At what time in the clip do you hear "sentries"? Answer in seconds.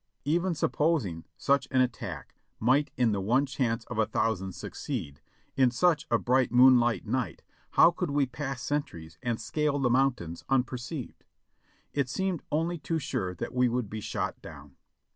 8.63-9.19